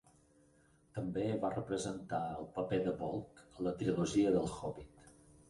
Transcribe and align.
També 0.95 1.25
va 1.43 1.51
representar 1.55 2.21
el 2.39 2.49
paper 2.57 2.81
de 2.89 2.95
Bolg 3.03 3.45
a 3.45 3.67
la 3.69 3.75
trilogia 3.83 4.35
del 4.39 4.51
Hobbit. 4.57 5.09